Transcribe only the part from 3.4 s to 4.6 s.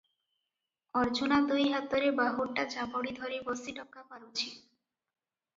ବସି ଡକା ପାରୁଛି।